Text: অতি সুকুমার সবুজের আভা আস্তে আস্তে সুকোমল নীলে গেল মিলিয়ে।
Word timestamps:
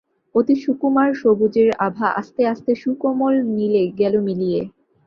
অতি 0.35 0.55
সুকুমার 0.63 1.09
সবুজের 1.21 1.69
আভা 1.87 2.07
আস্তে 2.19 2.41
আস্তে 2.47 2.71
সুকোমল 2.75 3.33
নীলে 3.55 3.83
গেল 3.99 4.13
মিলিয়ে। 4.27 4.61